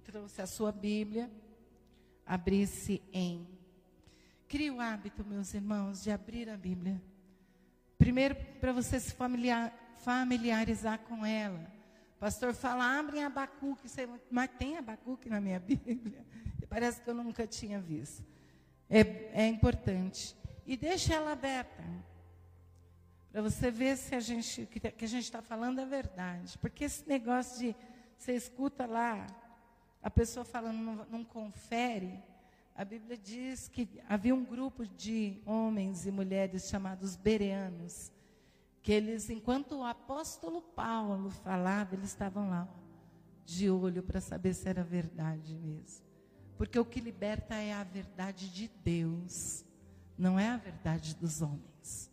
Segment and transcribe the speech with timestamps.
[0.00, 1.30] trouxe a sua Bíblia,
[2.26, 3.46] abrisse em.
[4.48, 7.00] Crie o hábito, meus irmãos, de abrir a Bíblia.
[7.96, 11.70] Primeiro, para você se familiar, familiarizar com ela.
[12.16, 13.88] O pastor fala, abre Abacuque,
[14.30, 16.24] mas tem Abacuque na minha Bíblia.
[16.68, 18.24] Parece que eu nunca tinha visto.
[18.88, 19.00] É,
[19.44, 20.36] é importante.
[20.66, 21.82] E deixe ela aberta.
[23.32, 26.58] Para você ver se a gente, que a gente está falando é verdade.
[26.58, 27.76] Porque esse negócio de
[28.16, 29.26] você escuta lá,
[30.02, 32.22] a pessoa falando, não, não confere.
[32.74, 38.10] A Bíblia diz que havia um grupo de homens e mulheres chamados bereanos,
[38.82, 42.68] que eles, enquanto o apóstolo Paulo falava, eles estavam lá,
[43.44, 46.06] de olho para saber se era verdade mesmo.
[46.56, 49.64] Porque o que liberta é a verdade de Deus,
[50.16, 52.10] não é a verdade dos homens.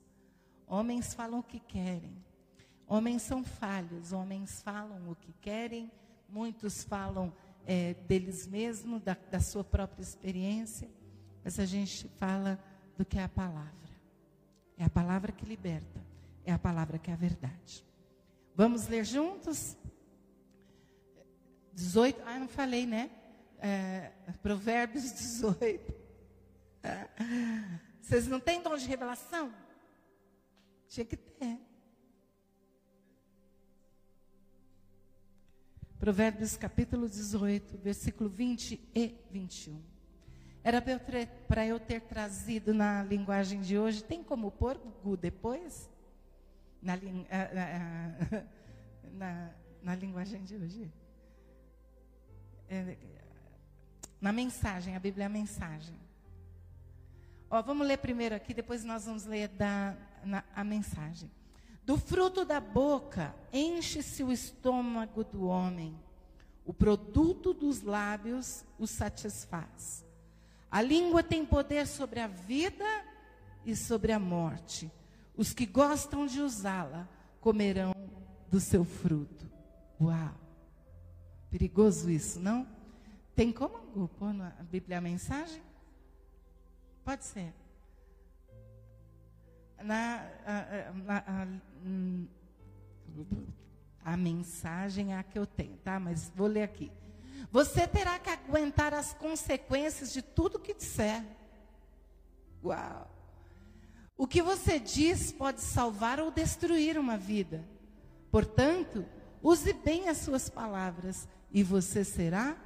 [0.68, 2.18] Homens falam o que querem,
[2.90, 5.92] Homens são falhos, homens falam o que querem,
[6.30, 7.34] muitos falam
[7.68, 10.90] é, deles mesmos, da, da sua própria experiência,
[11.44, 12.58] mas a gente fala
[12.98, 13.68] do que é a palavra.
[14.78, 16.02] É a palavra que liberta,
[16.46, 17.86] é a palavra que é a verdade.
[18.56, 19.76] Vamos ler juntos?
[21.74, 23.12] 18, ah, não falei, né?
[23.60, 25.94] É, provérbios 18.
[28.02, 29.54] Vocês não têm dom de revelação?
[30.88, 31.60] Tinha que ter.
[36.08, 39.78] Provérbios capítulo 18, versículo 20 e 21.
[40.64, 44.02] Era para eu, eu ter trazido na linguagem de hoje.
[44.02, 45.90] Tem como pôr Gu depois?
[46.82, 48.42] Na, na,
[49.12, 49.50] na,
[49.84, 50.90] na linguagem de hoje.
[52.70, 52.98] É,
[54.22, 56.00] na mensagem, a Bíblia é a mensagem.
[57.50, 59.94] Ó, vamos ler primeiro aqui, depois nós vamos ler da,
[60.56, 61.30] a mensagem.
[61.88, 65.98] Do fruto da boca enche-se o estômago do homem,
[66.66, 70.06] o produto dos lábios o satisfaz.
[70.70, 72.84] A língua tem poder sobre a vida
[73.66, 74.92] e sobre a morte.
[75.38, 77.08] Os que gostam de usá-la
[77.40, 77.94] comerão
[78.52, 79.50] do seu fruto.
[80.02, 80.36] Uau!
[81.50, 82.68] Perigoso isso, não?
[83.34, 85.64] Tem como pôr na Bíblia a mensagem?
[87.06, 87.54] Pode ser
[89.84, 90.58] na, a,
[91.14, 91.48] a, a,
[94.14, 96.00] a mensagem é a que eu tenho, tá?
[96.00, 96.92] Mas vou ler aqui.
[97.52, 101.24] Você terá que aguentar as consequências de tudo que disser.
[102.64, 103.10] Uau!
[104.18, 107.64] O que você diz pode salvar ou destruir uma vida.
[108.32, 109.06] Portanto,
[109.44, 112.58] use bem as suas palavras e você será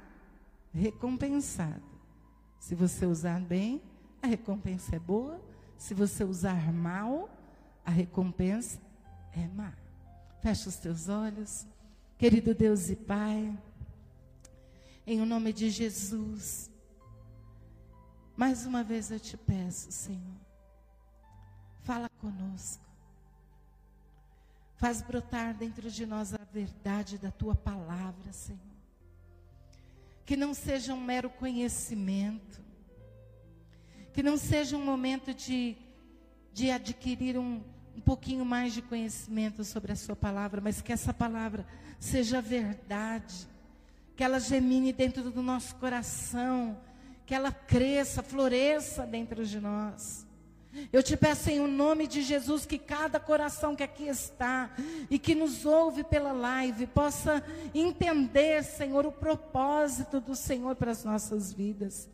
[0.72, 1.82] recompensado.
[2.58, 3.82] Se você usar bem,
[4.22, 5.40] a recompensa é boa.
[5.82, 7.28] Se você usar mal,
[7.84, 8.78] a recompensa
[9.32, 9.72] é má.
[10.40, 11.66] Fecha os teus olhos.
[12.16, 13.52] Querido Deus e Pai,
[15.04, 16.70] em o nome de Jesus,
[18.36, 20.38] mais uma vez eu te peço, Senhor,
[21.80, 22.84] fala conosco.
[24.76, 28.60] Faz brotar dentro de nós a verdade da tua palavra, Senhor.
[30.24, 32.62] Que não seja um mero conhecimento,
[34.12, 35.76] que não seja um momento de,
[36.52, 37.62] de adquirir um,
[37.96, 41.66] um pouquinho mais de conhecimento sobre a Sua palavra, mas que essa palavra
[41.98, 43.46] seja verdade,
[44.16, 46.78] que ela gemine dentro do nosso coração,
[47.24, 50.26] que ela cresça, floresça dentro de nós.
[50.90, 54.70] Eu te peço em nome de Jesus que cada coração que aqui está
[55.10, 57.44] e que nos ouve pela live possa
[57.74, 62.08] entender, Senhor, o propósito do Senhor para as nossas vidas.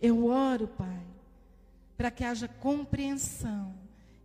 [0.00, 1.00] Eu oro, Pai,
[2.00, 3.74] para que haja compreensão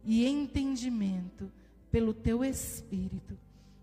[0.02, 1.52] e entendimento
[1.92, 3.38] pelo teu espírito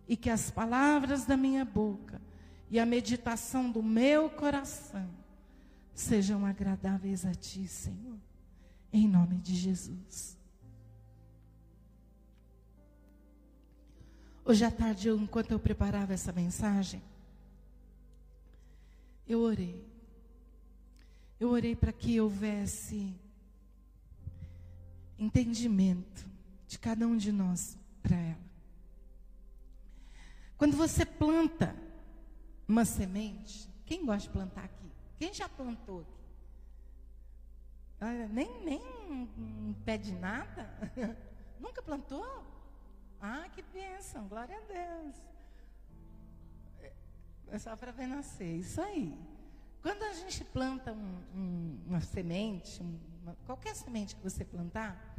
[0.08, 2.18] e que as palavras da minha boca
[2.70, 5.10] e a meditação do meu coração
[5.92, 8.16] sejam agradáveis a ti, Senhor,
[8.90, 10.38] em nome de Jesus.
[14.42, 17.02] Hoje à tarde, enquanto eu preparava essa mensagem,
[19.28, 19.86] eu orei.
[21.38, 23.20] Eu orei para que houvesse
[25.22, 26.26] entendimento
[26.66, 28.52] de cada um de nós para ela.
[30.56, 31.74] Quando você planta
[32.66, 34.90] uma semente, quem gosta de plantar aqui?
[35.16, 36.22] Quem já plantou aqui?
[38.32, 38.80] nem, nem
[39.38, 40.68] um, pé de nada?
[41.60, 42.44] Nunca plantou?
[43.20, 45.16] Ah, que bênção, glória a Deus.
[47.48, 49.16] É só para ver nascer, isso aí.
[49.82, 52.82] Quando a gente planta um, um, uma semente,
[53.22, 55.11] uma, qualquer semente que você plantar,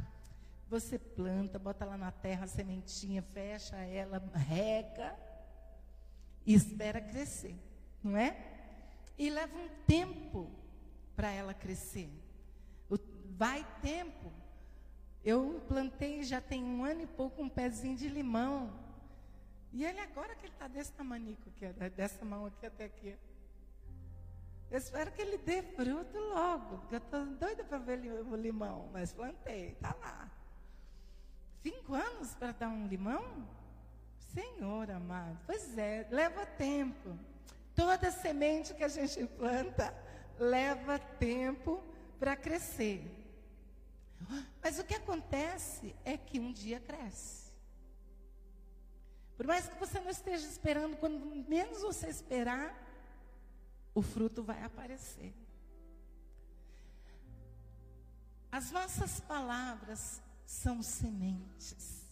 [0.68, 5.16] você planta, bota lá na terra a sementinha, fecha ela, rega
[6.44, 7.56] e espera crescer,
[8.02, 8.36] não é?
[9.16, 10.50] E leva um tempo
[11.14, 12.10] para ela crescer.
[13.36, 14.32] Vai tempo.
[15.24, 18.72] Eu plantei já tem um ano e pouco um pezinho de limão.
[19.72, 23.16] E ele agora que ele está desse tamanico aqui, dessa mão aqui até aqui.
[24.70, 28.88] Eu espero que ele dê fruto logo, porque eu estou doida para ver o limão,
[28.92, 30.30] mas plantei, está lá.
[31.64, 33.48] Cinco anos para dar um limão?
[34.34, 37.18] Senhor amado, pois é, leva tempo.
[37.74, 39.94] Toda semente que a gente planta
[40.38, 41.82] leva tempo
[42.20, 43.02] para crescer.
[44.62, 47.50] Mas o que acontece é que um dia cresce.
[49.34, 51.18] Por mais que você não esteja esperando, quando
[51.48, 52.76] menos você esperar,
[53.94, 55.32] o fruto vai aparecer.
[58.52, 62.04] As nossas palavras são sementes.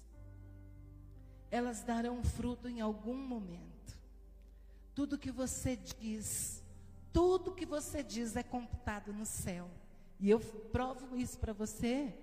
[1.50, 3.98] Elas darão fruto em algum momento.
[4.94, 6.62] Tudo que você diz,
[7.12, 9.70] tudo que você diz é computado no céu.
[10.18, 12.14] E eu provo isso para você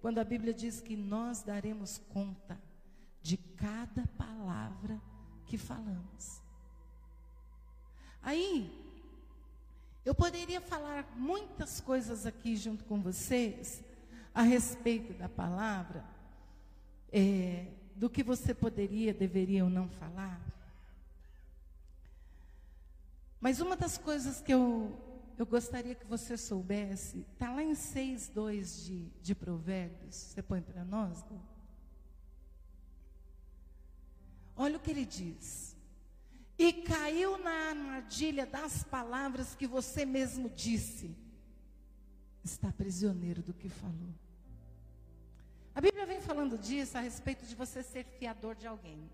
[0.00, 2.60] quando a Bíblia diz que nós daremos conta
[3.22, 5.00] de cada palavra
[5.46, 6.40] que falamos.
[8.22, 8.70] Aí,
[10.04, 13.82] eu poderia falar muitas coisas aqui junto com vocês
[14.36, 16.04] a respeito da palavra,
[17.10, 20.38] é, do que você poderia, deveria ou não falar.
[23.40, 24.94] Mas uma das coisas que eu,
[25.38, 30.84] eu gostaria que você soubesse, está lá em 6,2 de, de Provérbios, você põe para
[30.84, 31.24] nós?
[34.54, 35.74] Olha o que ele diz
[36.58, 41.16] e caiu na armadilha das palavras que você mesmo disse,
[42.44, 44.25] está prisioneiro do que falou.
[45.76, 49.10] A Bíblia vem falando disso a respeito de você ser fiador de alguém.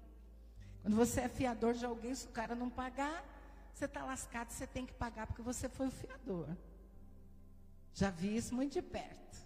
[0.80, 3.24] Quando você é fiador de alguém, se o cara não pagar,
[3.74, 6.46] você está lascado, você tem que pagar porque você foi o fiador.
[7.92, 9.38] Já vi isso muito de perto.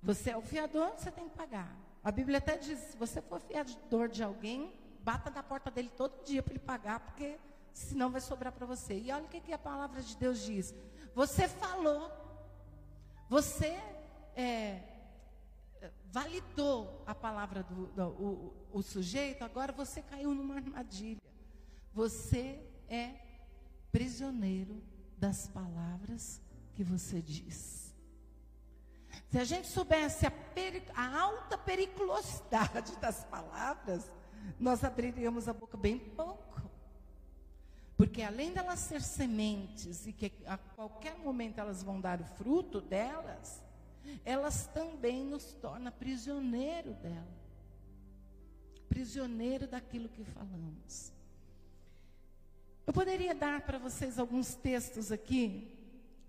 [0.00, 1.76] Você é o fiador, você tem que pagar.
[2.04, 4.72] A Bíblia até diz: se você for fiador de alguém,
[5.02, 7.36] bata na porta dele todo dia para ele pagar, porque
[7.72, 8.96] senão vai sobrar para você.
[9.00, 10.72] E olha o que, que, a palavra de Deus diz.
[11.12, 12.08] Você falou,
[13.28, 13.76] você
[14.36, 14.89] é,
[16.12, 21.20] validou a palavra do, do o, o sujeito, agora você caiu numa armadilha.
[21.92, 23.14] Você é
[23.90, 24.82] prisioneiro
[25.16, 26.40] das palavras
[26.74, 27.94] que você diz.
[29.30, 30.32] Se a gente soubesse a,
[30.94, 34.10] a alta periculosidade das palavras,
[34.58, 36.50] nós abriríamos a boca bem pouco.
[37.96, 42.80] Porque além delas ser sementes e que a qualquer momento elas vão dar o fruto
[42.80, 43.62] delas,
[44.24, 47.40] elas também nos tornam prisioneiro dela.
[48.88, 51.12] Prisioneiro daquilo que falamos.
[52.86, 55.76] Eu poderia dar para vocês alguns textos aqui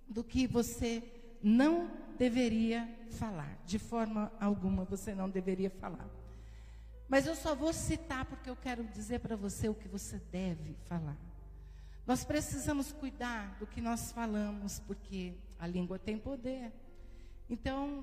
[0.07, 1.03] do que você
[1.41, 3.57] não deveria falar.
[3.65, 6.07] De forma alguma você não deveria falar.
[7.07, 10.75] Mas eu só vou citar porque eu quero dizer para você o que você deve
[10.85, 11.17] falar.
[12.05, 16.71] Nós precisamos cuidar do que nós falamos, porque a língua tem poder.
[17.51, 18.01] Então,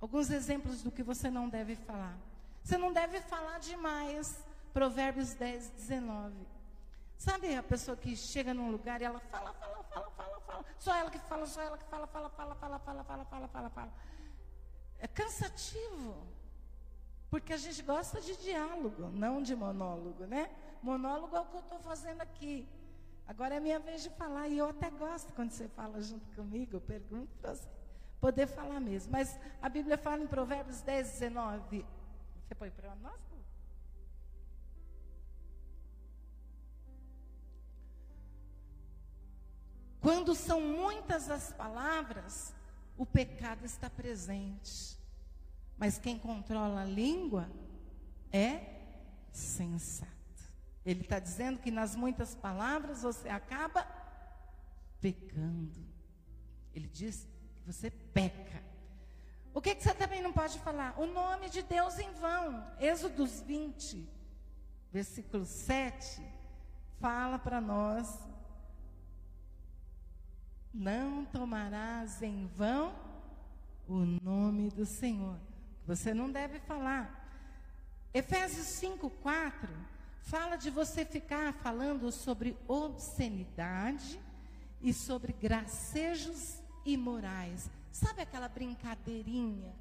[0.00, 2.16] alguns exemplos do que você não deve falar.
[2.62, 4.38] Você não deve falar demais.
[4.72, 6.32] Provérbios 10, 19.
[7.18, 10.64] Sabe a pessoa que chega num lugar e ela fala, fala, fala, fala, fala.
[10.78, 13.70] Só ela que fala, só ela que fala, fala, fala, fala, fala, fala, fala, fala,
[13.70, 13.92] fala.
[15.00, 16.14] É cansativo.
[17.28, 20.54] Porque a gente gosta de diálogo, não de monólogo, né?
[20.80, 22.68] Monólogo é o que eu estou fazendo aqui.
[23.26, 24.46] Agora é minha vez de falar.
[24.46, 27.75] E eu até gosto quando você fala junto comigo, eu pergunto para você
[28.20, 29.12] poder falar mesmo.
[29.12, 31.84] Mas a Bíblia fala em Provérbios 10, 19.
[32.46, 33.26] Você põe para nós?
[40.00, 42.54] Quando são muitas as palavras,
[42.96, 44.96] o pecado está presente.
[45.76, 47.50] Mas quem controla a língua
[48.32, 48.76] é
[49.32, 50.14] sensato.
[50.84, 53.84] Ele está dizendo que nas muitas palavras você acaba
[55.00, 55.84] pecando.
[56.72, 57.26] Ele diz
[57.66, 58.62] você peca.
[59.52, 60.94] O que, que você também não pode falar?
[60.98, 62.64] O nome de Deus em vão.
[62.78, 64.08] Êxodos 20,
[64.92, 66.22] versículo 7,
[67.00, 68.20] fala para nós:
[70.72, 72.94] Não tomarás em vão
[73.88, 75.38] o nome do Senhor.
[75.86, 77.24] Você não deve falar.
[78.14, 79.68] Efésios 5, 4
[80.20, 84.20] fala de você ficar falando sobre obscenidade
[84.80, 87.70] e sobre gracejos imorais.
[87.90, 89.74] Sabe aquela brincadeirinha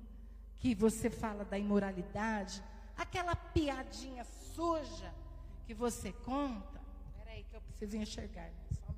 [0.57, 2.63] que você fala da imoralidade?
[2.97, 5.13] Aquela piadinha suja
[5.65, 6.81] que você conta?
[7.07, 8.45] Espera aí que eu preciso enxergar.
[8.45, 8.53] Né?
[8.71, 8.95] Só um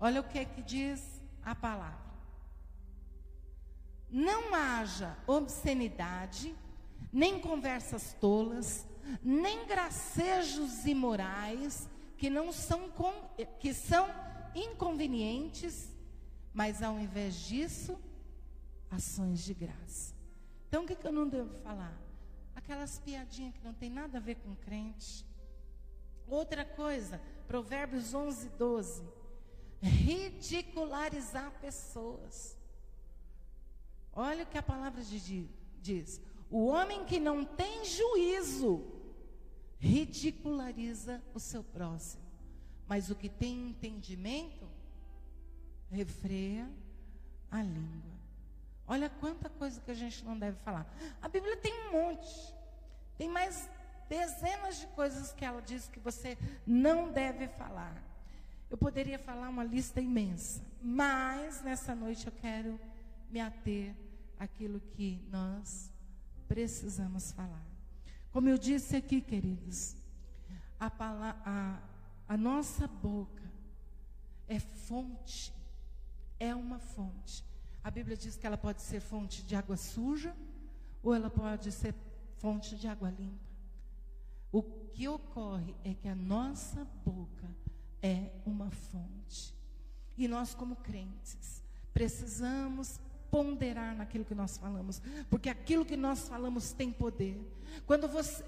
[0.00, 2.08] Olha o que é que diz a palavra.
[4.10, 6.54] Não haja obscenidade,
[7.12, 8.86] nem conversas tolas,
[9.22, 12.90] nem gracejos imorais que não são
[13.60, 14.08] que são
[14.54, 15.94] inconvenientes,
[16.58, 17.96] mas ao invés disso,
[18.90, 20.12] ações de graça.
[20.66, 21.96] Então o que, que eu não devo falar?
[22.56, 25.24] Aquelas piadinhas que não tem nada a ver com crente.
[26.26, 29.04] Outra coisa, Provérbios 11, 12.
[29.80, 32.58] Ridicularizar pessoas.
[34.12, 35.00] Olha o que a palavra
[35.80, 36.20] diz.
[36.50, 38.84] O homem que não tem juízo
[39.78, 42.24] ridiculariza o seu próximo.
[42.88, 44.77] Mas o que tem entendimento
[45.90, 46.68] refreia
[47.50, 48.18] a língua.
[48.86, 50.86] Olha quanta coisa que a gente não deve falar.
[51.20, 52.54] A Bíblia tem um monte.
[53.16, 53.68] Tem mais
[54.08, 58.02] dezenas de coisas que ela diz que você não deve falar.
[58.70, 62.78] Eu poderia falar uma lista imensa, mas nessa noite eu quero
[63.30, 63.94] me ater
[64.38, 65.90] àquilo que nós
[66.46, 67.64] precisamos falar.
[68.30, 69.96] Como eu disse aqui, queridos,
[70.78, 71.78] a, a,
[72.28, 73.42] a nossa boca
[74.46, 75.52] é fonte,
[76.38, 77.44] é uma fonte.
[77.82, 80.34] A Bíblia diz que ela pode ser fonte de água suja
[81.02, 81.94] ou ela pode ser
[82.36, 83.48] fonte de água limpa.
[84.50, 87.48] O que ocorre é que a nossa boca
[88.02, 89.54] é uma fonte.
[90.16, 96.72] E nós, como crentes, precisamos ponderar naquilo que nós falamos, porque aquilo que nós falamos
[96.72, 97.38] tem poder.
[97.86, 98.44] Quando você,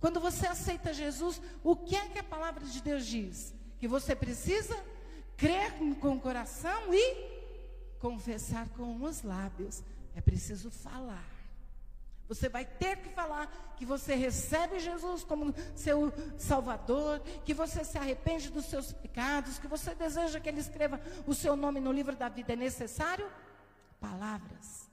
[0.00, 3.54] quando você aceita Jesus, o que é que a palavra de Deus diz?
[3.78, 4.76] Que você precisa
[5.42, 7.16] crer com o coração e
[7.98, 9.82] confessar com os lábios.
[10.14, 11.26] É preciso falar.
[12.28, 17.98] Você vai ter que falar que você recebe Jesus como seu Salvador, que você se
[17.98, 22.14] arrepende dos seus pecados, que você deseja que Ele escreva o seu nome no livro
[22.14, 22.52] da vida.
[22.52, 23.28] É necessário
[24.00, 24.88] palavras.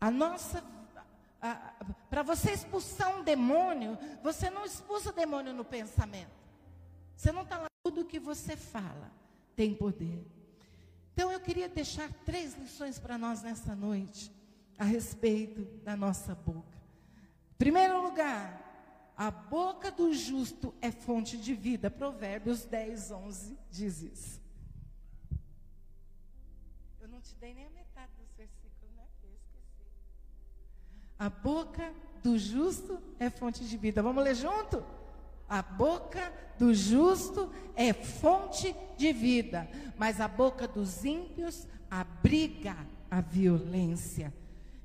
[0.00, 0.62] A nossa.
[2.10, 6.41] Para você expulsar um demônio, você não expulsa demônio no pensamento.
[7.16, 7.66] Você não está lá.
[7.84, 9.10] Tudo que você fala
[9.56, 10.24] tem poder.
[11.12, 14.32] Então eu queria deixar três lições para nós nessa noite
[14.78, 16.80] a respeito da nossa boca.
[17.58, 21.90] Primeiro lugar, a boca do justo é fonte de vida.
[21.90, 24.42] Provérbios 10, 11 diz isso.
[27.00, 29.06] Eu não te dei nem a metade dos versículos, né?
[29.22, 29.86] Eu esqueci.
[31.18, 31.92] A boca
[32.22, 34.02] do justo é fonte de vida.
[34.02, 34.84] Vamos ler junto?
[35.52, 39.68] A boca do justo é fonte de vida,
[39.98, 42.74] mas a boca dos ímpios abriga
[43.10, 44.32] a violência.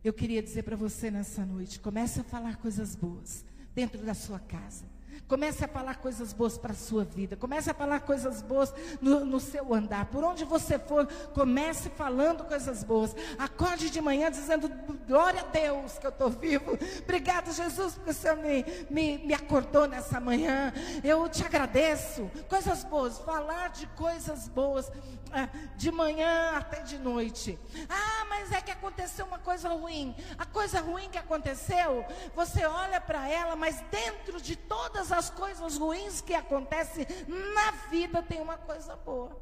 [0.04, 4.40] Eu queria dizer para você nessa noite: comece a falar coisas boas dentro da sua
[4.40, 4.84] casa.
[5.28, 7.36] Comece a falar coisas boas para a sua vida.
[7.36, 10.06] Comece a falar coisas boas no, no, seu andar.
[10.06, 13.16] Por onde você for, comece falando coisas boas.
[13.38, 14.70] Acorde de manhã dizendo:
[15.08, 16.78] Glória a Deus que eu estou vivo.
[17.04, 20.74] Obrigado, Jesus, porque o Senhor me, me, me acordou nessa manhã.
[21.04, 22.30] Eu te agradeço.
[22.50, 23.20] Coisas boas.
[23.20, 24.92] Falar de coisas boas
[25.32, 27.60] ah, de manhã até de noite.
[27.90, 30.16] Ah, mas é que aconteceu uma coisa ruim.
[30.38, 32.06] A coisa ruim que aconteceu,
[32.36, 38.22] você olha para ela, mas dentro de todas as coisas ruins que acontecem na vida
[38.22, 39.36] tem uma coisa boa.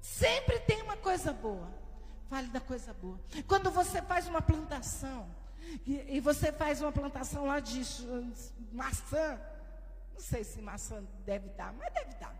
[0.00, 1.68] Sempre tem uma coisa boa.
[2.28, 3.20] Fale da coisa boa.
[3.46, 5.28] Quando você faz uma plantação,
[5.86, 7.82] e, e você faz uma plantação lá de
[8.72, 9.40] maçã,
[10.12, 12.34] não sei se maçã deve dar, mas deve dar.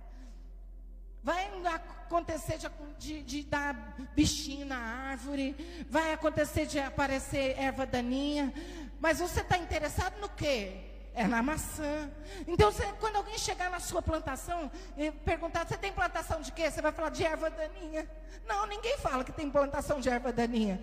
[1.22, 5.54] Vai acontecer de, de, de, dar bichinho na árvore,
[5.88, 8.52] vai acontecer de aparecer erva daninha,
[8.98, 10.91] mas você está interessado no quê?
[11.14, 12.10] É na maçã.
[12.46, 16.70] Então, você, quando alguém chegar na sua plantação e perguntar, você tem plantação de quê?
[16.70, 18.08] Você vai falar de erva daninha.
[18.46, 20.80] Não, ninguém fala que tem plantação de erva daninha.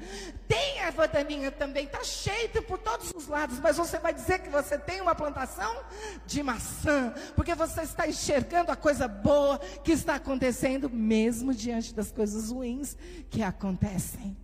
[0.47, 4.49] Tem erva daninha também, está cheio por todos os lados, mas você vai dizer que
[4.49, 5.83] você tem uma plantação
[6.25, 12.11] de maçã, porque você está enxergando a coisa boa que está acontecendo, mesmo diante das
[12.11, 12.95] coisas ruins
[13.29, 14.37] que acontecem.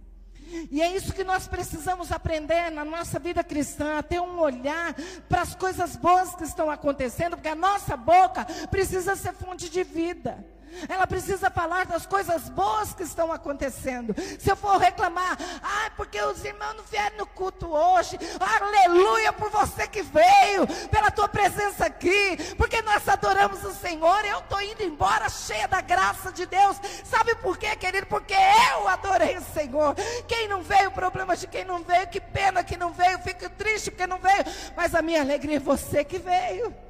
[0.72, 4.94] E é isso que nós precisamos aprender na nossa vida cristã, ter um olhar
[5.28, 9.84] para as coisas boas que estão acontecendo, porque a nossa boca precisa ser fonte de
[9.84, 10.55] vida.
[10.88, 14.15] Ela precisa falar das coisas boas que estão acontecendo.
[14.39, 19.50] Se eu for reclamar, ah, porque os irmãos não vieram no culto hoje, aleluia por
[19.50, 24.25] você que veio, pela tua presença aqui, porque nós adoramos o Senhor.
[24.25, 26.77] Eu estou indo embora cheia da graça de Deus.
[27.03, 28.08] Sabe por quê, querido?
[28.08, 29.96] Porque eu adorei o Senhor.
[30.27, 33.91] Quem não veio, problema de quem não veio, que pena que não veio, fico triste
[33.91, 36.85] porque não veio, mas a minha alegria é você que veio.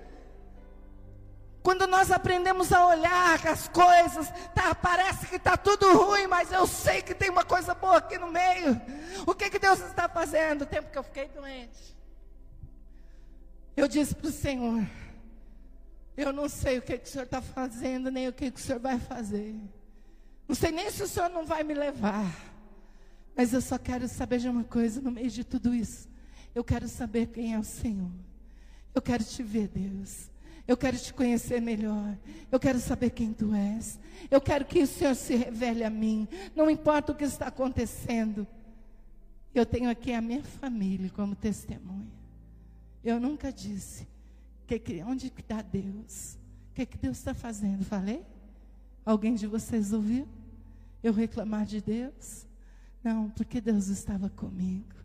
[1.65, 6.67] Quando nós aprendemos a olhar as coisas, tá, parece que está tudo ruim, mas eu
[6.67, 8.79] sei que tem uma coisa boa aqui no meio.
[9.25, 10.61] O que, que Deus está fazendo?
[10.61, 11.97] O tempo que eu fiquei doente.
[13.75, 14.87] Eu disse para o Senhor:
[16.15, 18.63] Eu não sei o que, que o Senhor está fazendo, nem o que, que o
[18.63, 19.55] Senhor vai fazer.
[20.47, 22.31] Não sei nem se o Senhor não vai me levar.
[23.35, 26.07] Mas eu só quero saber de uma coisa no meio de tudo isso.
[26.53, 28.11] Eu quero saber quem é o Senhor.
[28.93, 30.34] Eu quero te ver, Deus.
[30.67, 32.17] Eu quero te conhecer melhor.
[32.51, 33.99] Eu quero saber quem tu és.
[34.31, 36.27] Eu quero que o Senhor se revele a mim.
[36.55, 38.47] Não importa o que está acontecendo.
[39.53, 42.11] Eu tenho aqui a minha família como testemunha.
[43.03, 44.07] Eu nunca disse
[44.65, 46.37] que, onde está Deus.
[46.71, 47.85] O que, que Deus está fazendo?
[47.85, 48.23] Falei?
[49.05, 50.27] Alguém de vocês ouviu?
[51.03, 52.47] Eu reclamar de Deus?
[53.03, 54.95] Não, porque Deus estava comigo.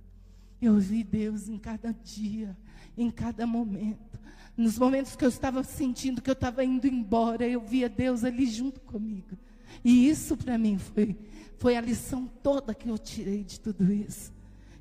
[0.60, 2.56] Eu vi Deus em cada dia,
[2.96, 4.18] em cada momento.
[4.56, 8.46] Nos momentos que eu estava sentindo que eu estava indo embora, eu via Deus ali
[8.46, 9.36] junto comigo.
[9.84, 11.16] E isso para mim foi,
[11.58, 14.32] foi a lição toda que eu tirei de tudo isso.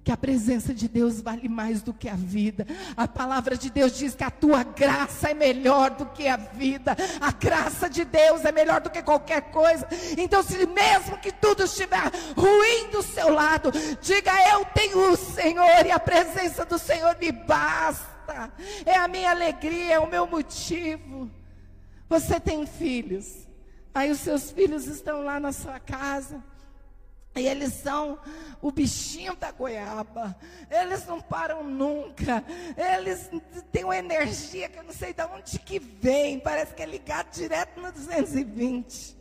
[0.03, 2.65] Que a presença de Deus vale mais do que a vida.
[2.97, 6.95] A palavra de Deus diz que a tua graça é melhor do que a vida.
[7.21, 9.87] A graça de Deus é melhor do que qualquer coisa.
[10.17, 13.71] Então, se mesmo que tudo estiver ruim do seu lado,
[14.01, 18.18] diga: Eu tenho o Senhor e a presença do Senhor me basta
[18.85, 21.29] é a minha alegria, é o meu motivo.
[22.07, 23.47] Você tem filhos,
[23.93, 26.43] aí os seus filhos estão lá na sua casa.
[27.35, 28.19] E eles são
[28.61, 30.35] o bichinho da goiaba.
[30.69, 32.43] Eles não param nunca.
[32.75, 33.29] Eles
[33.71, 36.39] têm uma energia que eu não sei de onde que vem.
[36.39, 39.18] Parece que é ligado direto no 220.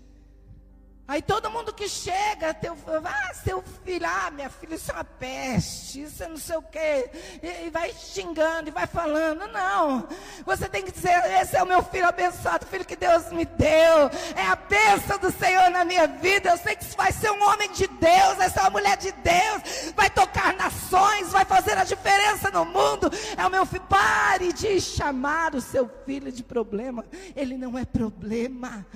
[1.09, 5.05] Aí todo mundo que chega, teu, ah, seu filho, ah, minha filha, isso é uma
[5.05, 7.11] peste, isso é não sei o quê,
[7.43, 10.07] e, e, vai xingando, e vai falando, não,
[10.45, 14.11] você tem que dizer, esse é o meu filho abençoado, filho que Deus me deu,
[14.37, 17.73] é a bênção do Senhor na minha vida, eu sei que vai ser um homem
[17.73, 22.51] de Deus, vai ser uma mulher de Deus, vai tocar nações, vai fazer a diferença
[22.51, 27.03] no mundo, é o meu filho, pare de chamar o seu filho de problema,
[27.35, 28.87] ele não é problema,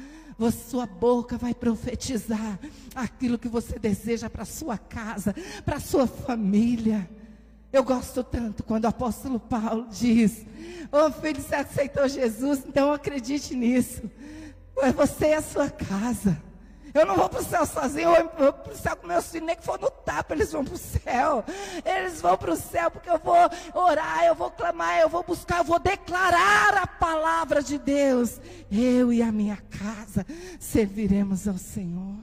[0.51, 2.59] sua boca vai profetizar
[2.95, 7.09] aquilo que você deseja para sua casa, para sua família.
[7.73, 10.45] Eu gosto tanto quando o apóstolo Paulo diz:
[10.91, 14.03] Ô oh, filho, você aceitou Jesus, então acredite nisso.
[14.97, 16.41] Você é a sua casa.
[16.95, 19.47] Eu não vou para o céu sozinho, eu vou para o céu com meus filhos,
[19.47, 21.45] nem que for no tapa, eles vão para o céu.
[21.85, 23.35] Eles vão para o céu porque eu vou
[23.75, 28.39] orar, eu vou clamar, eu vou buscar, eu vou declarar a palavra de Deus.
[28.71, 30.27] Eu e a minha casa
[30.61, 32.19] serviremos ao Senhor.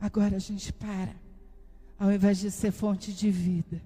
[0.00, 1.14] Agora a gente para.
[1.98, 3.80] Ao invés de ser fonte de vida,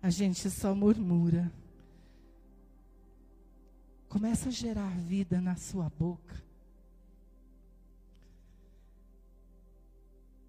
[0.00, 1.50] a gente só murmura.
[4.08, 6.47] Começa a gerar vida na sua boca.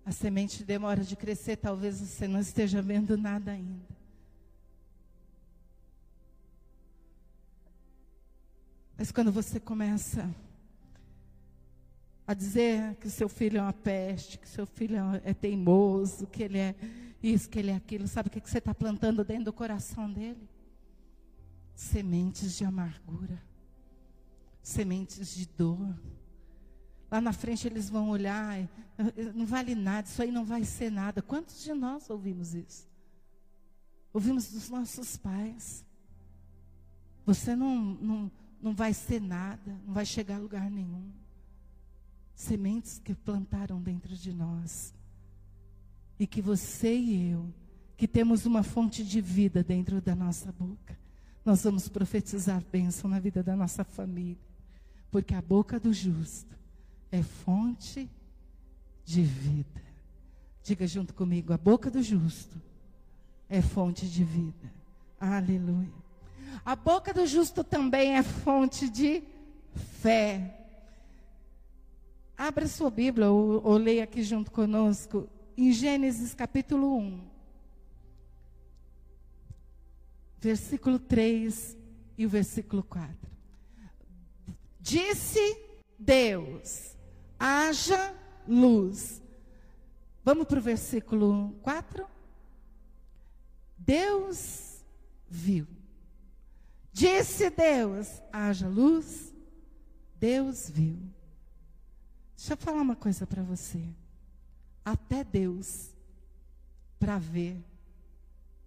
[0.09, 3.85] A semente demora de crescer, talvez você não esteja vendo nada ainda.
[8.97, 10.27] Mas quando você começa
[12.25, 16.57] a dizer que seu filho é uma peste, que seu filho é teimoso, que ele
[16.57, 16.75] é
[17.21, 20.49] isso, que ele é aquilo, sabe o que você está plantando dentro do coração dele?
[21.75, 23.39] Sementes de amargura,
[24.63, 25.95] sementes de dor
[27.11, 28.57] Lá na frente eles vão olhar,
[29.33, 31.21] não vale nada, isso aí não vai ser nada.
[31.21, 32.87] Quantos de nós ouvimos isso?
[34.13, 35.85] Ouvimos dos nossos pais.
[37.25, 41.11] Você não, não, não vai ser nada, não vai chegar a lugar nenhum.
[42.35, 44.93] Sementes que plantaram dentro de nós.
[46.19, 47.51] E que você e eu,
[47.97, 50.97] que temos uma fonte de vida dentro da nossa boca,
[51.45, 54.37] nós vamos profetizar bênção na vida da nossa família.
[55.09, 56.55] Porque a boca do justo
[57.11, 58.09] é fonte
[59.03, 59.81] de vida.
[60.63, 62.61] Diga junto comigo: a boca do justo
[63.47, 64.71] é fonte de vida.
[65.19, 65.91] Aleluia.
[66.63, 69.23] A boca do justo também é fonte de
[70.01, 70.55] fé.
[72.37, 77.21] Abra sua Bíblia ou, ou leia aqui junto conosco em Gênesis capítulo 1,
[80.39, 81.77] versículo 3
[82.17, 83.13] e o versículo 4.
[84.79, 85.57] Disse
[85.97, 86.95] Deus:
[87.39, 88.13] haja
[88.47, 89.21] luz.
[90.23, 92.05] Vamos para o versículo 4?
[93.77, 94.83] Deus
[95.29, 95.65] viu.
[96.91, 99.33] Disse Deus: haja luz.
[100.15, 100.99] Deus viu.
[102.35, 103.81] Deixa eu falar uma coisa para você.
[104.83, 105.93] Até Deus,
[106.99, 107.63] para ver,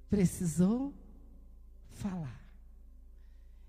[0.09, 0.95] precisou
[1.91, 2.41] falar.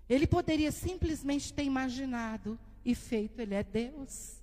[0.08, 4.42] Ele poderia simplesmente ter imaginado e feito, ele é Deus.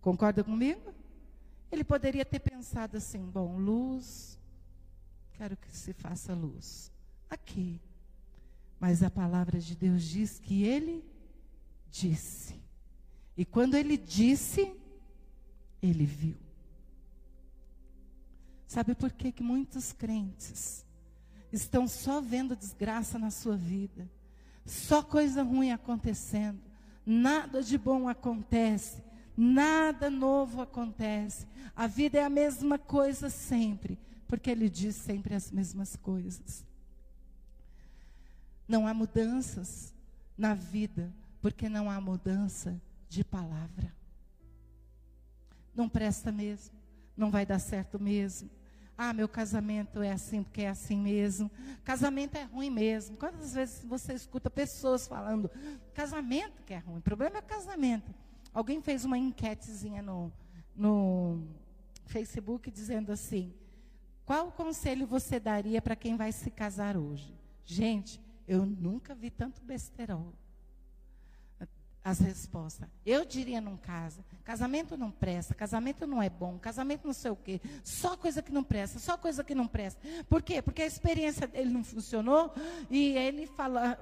[0.00, 0.94] Concorda comigo?
[1.70, 4.38] Ele poderia ter pensado assim: bom, luz,
[5.32, 6.90] quero que se faça luz.
[7.28, 7.80] Aqui.
[8.80, 11.04] Mas a palavra de Deus diz que ele
[11.90, 12.54] disse.
[13.36, 14.74] E quando ele disse,
[15.82, 16.36] ele viu.
[18.66, 20.84] Sabe por que, que muitos crentes
[21.50, 24.08] estão só vendo desgraça na sua vida?
[24.64, 26.60] Só coisa ruim acontecendo.
[27.04, 29.02] Nada de bom acontece.
[29.40, 31.46] Nada novo acontece.
[31.76, 33.96] A vida é a mesma coisa sempre.
[34.26, 36.66] Porque ele diz sempre as mesmas coisas.
[38.66, 39.94] Não há mudanças
[40.36, 41.14] na vida.
[41.40, 43.94] Porque não há mudança de palavra.
[45.72, 46.76] Não presta mesmo.
[47.16, 48.50] Não vai dar certo mesmo.
[48.96, 51.48] Ah, meu casamento é assim porque é assim mesmo.
[51.84, 53.16] Casamento é ruim mesmo.
[53.16, 55.48] Quantas vezes você escuta pessoas falando,
[55.94, 56.98] casamento que é ruim?
[56.98, 58.12] O problema é casamento.
[58.52, 60.32] Alguém fez uma enquetezinha no,
[60.74, 61.42] no
[62.06, 63.52] Facebook dizendo assim:
[64.24, 67.34] qual conselho você daria para quem vai se casar hoje?
[67.64, 70.32] Gente, eu nunca vi tanto besterol
[72.08, 72.88] as respostas.
[73.04, 74.24] Eu diria não casa.
[74.42, 77.60] Casamento não presta, casamento não é bom, casamento não sei o quê.
[77.84, 80.00] Só coisa que não presta, só coisa que não presta.
[80.28, 80.62] Por quê?
[80.62, 82.52] Porque a experiência dele não funcionou
[82.90, 83.98] e ele fala,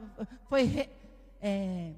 [0.49, 0.89] foi re,
[1.41, 1.93] é,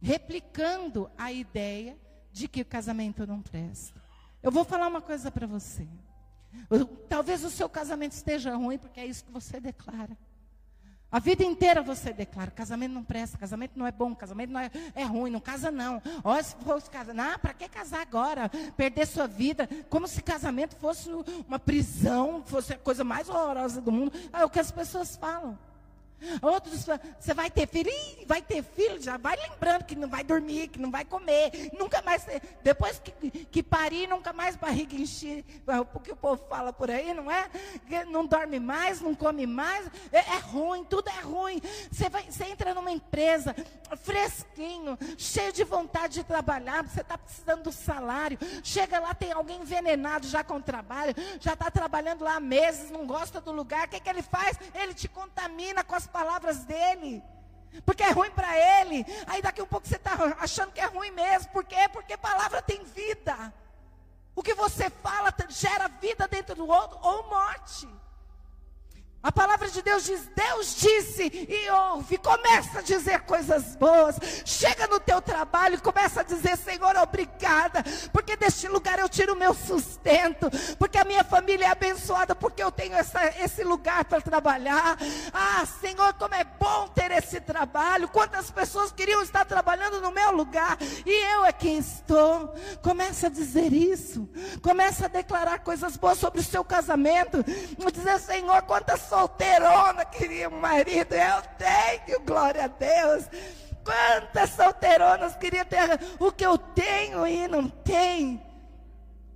[0.00, 1.96] replicando a ideia
[2.32, 4.00] de que o casamento não presta.
[4.42, 5.86] Eu vou falar uma coisa para você.
[7.08, 10.16] Talvez o seu casamento esteja ruim porque é isso que você declara.
[11.10, 14.70] A vida inteira você declara: casamento não presta, casamento não é bom, casamento não é,
[14.94, 16.02] é ruim, não casa não.
[16.22, 18.50] Olha, se fosse casar, não, para que casar agora?
[18.76, 21.08] Perder sua vida, como se casamento fosse
[21.46, 24.12] uma prisão, fosse a coisa mais horrorosa do mundo.
[24.32, 25.58] É o que as pessoas falam.
[26.42, 26.84] Outros,
[27.18, 30.68] você vai ter filho, Ih, vai ter filho, já vai lembrando que não vai dormir,
[30.68, 32.26] que não vai comer, nunca mais,
[32.62, 33.12] depois que,
[33.46, 35.44] que parir, nunca mais barriga encher,
[35.94, 37.48] o que o povo fala por aí, não é?
[38.08, 41.60] Não dorme mais, não come mais, é, é ruim, tudo é ruim.
[41.90, 43.54] Você, vai, você entra numa empresa,
[44.02, 49.60] fresquinho, cheio de vontade de trabalhar, você está precisando do salário, chega lá, tem alguém
[49.60, 53.90] envenenado já com trabalho, já está trabalhando lá há meses, não gosta do lugar, o
[53.90, 54.58] que, que ele faz?
[54.74, 57.22] Ele te contamina com as palavras dele.
[57.84, 59.04] Porque é ruim para ele.
[59.26, 61.50] Aí daqui a um pouco você está achando que é ruim mesmo.
[61.52, 61.88] Por quê?
[61.92, 63.52] Porque palavra tem vida.
[64.34, 67.88] O que você fala gera vida dentro do outro ou morte.
[69.20, 74.16] A palavra de Deus diz: Deus disse e ouve, começa a dizer coisas boas.
[74.44, 79.34] Chega no teu trabalho e começa a dizer: Senhor, obrigada, porque deste lugar eu tiro
[79.34, 84.04] o meu sustento, porque a minha família é abençoada, porque eu tenho essa, esse lugar
[84.04, 84.96] para trabalhar.
[85.32, 88.08] Ah, Senhor, como é bom ter esse trabalho.
[88.08, 92.54] Quantas pessoas queriam estar trabalhando no meu lugar e eu é quem estou.
[92.82, 94.28] Começa a dizer isso,
[94.62, 97.44] começa a declarar coisas boas sobre o seu casamento,
[97.92, 101.14] dizer: Senhor, quantas solteirona queria um marido.
[101.14, 103.24] Eu tenho, glória a Deus.
[103.84, 108.42] Quantas solteironas queriam ter o que eu tenho e não tem?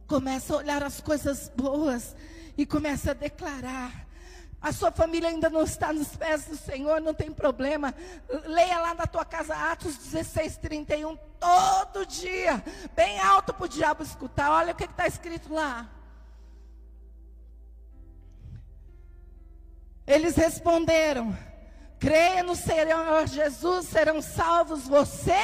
[0.06, 2.14] Começa a olhar as coisas boas
[2.56, 4.06] e começa a declarar.
[4.60, 7.92] A sua família ainda não está nos pés do Senhor, não tem problema.
[8.44, 12.62] Leia lá na tua casa Atos 16, 31, todo dia,
[12.94, 14.52] bem alto para o diabo escutar.
[14.52, 15.88] Olha o que está escrito lá.
[20.06, 21.36] Eles responderam:
[21.98, 25.36] creia no Senhor Jesus, serão salvos você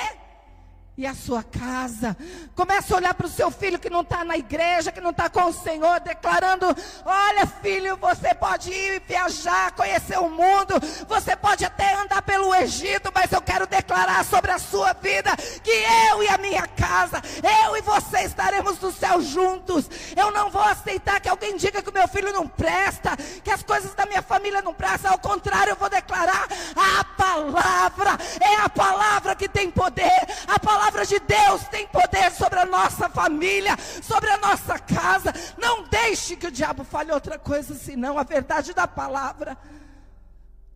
[0.99, 2.17] e a sua casa.
[2.57, 5.31] Começa a olhar para o seu filho que não está na igreja, que não está
[5.31, 6.67] com o Senhor, declarando:
[7.05, 10.75] Olha, filho, você pode ir viajar, conhecer o mundo,
[11.07, 15.31] você pode até andar pelo Egito, mas eu quero declarar sobre a sua vida
[15.63, 15.71] que
[16.11, 17.23] eu e a minha casa,
[17.65, 19.89] eu e você estaremos no céu juntos.
[20.17, 23.63] Eu não vou aceitar que alguém diga que o meu filho não presta, que as
[23.63, 28.69] coisas da minha família não prestam, ao contrário, eu vou declarar: a palavra é a
[28.69, 33.77] palavra que tem poder, a palavra palavra de Deus tem poder sobre a nossa família,
[34.03, 35.33] sobre a nossa casa.
[35.57, 39.57] Não deixe que o diabo fale outra coisa senão a verdade da palavra.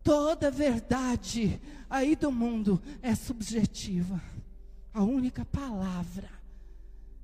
[0.03, 4.21] Toda verdade aí do mundo é subjetiva.
[4.93, 6.29] A única palavra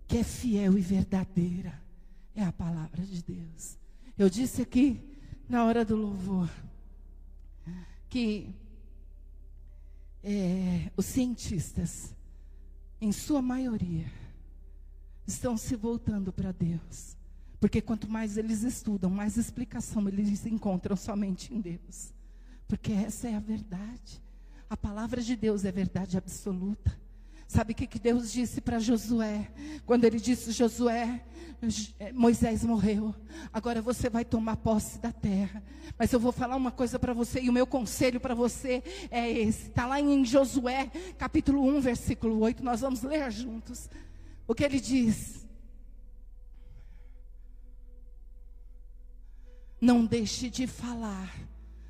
[0.08, 1.80] que é fiel e verdadeira
[2.36, 3.78] é a palavra de Deus.
[4.18, 5.00] Eu disse aqui
[5.48, 6.50] na hora do louvor
[8.10, 8.56] que
[10.24, 12.14] é, os cientistas
[13.02, 14.12] em sua maioria,
[15.26, 17.18] estão se voltando para Deus.
[17.60, 22.14] Porque quanto mais eles estudam, mais explicação eles encontram somente em Deus.
[22.68, 24.22] Porque essa é a verdade.
[24.70, 26.98] A palavra de Deus é verdade absoluta.
[27.50, 29.52] Sabe o que, que Deus disse para Josué?
[29.84, 31.26] Quando ele disse: Josué,
[32.00, 33.16] eh, Moisés morreu,
[33.52, 35.64] agora você vai tomar posse da terra.
[35.98, 39.28] Mas eu vou falar uma coisa para você, e o meu conselho para você é
[39.32, 39.70] esse.
[39.70, 42.64] Está lá em Josué, capítulo 1, versículo 8.
[42.64, 43.90] Nós vamos ler juntos.
[44.48, 45.44] O que ele diz?
[49.82, 51.34] Não deixe de falar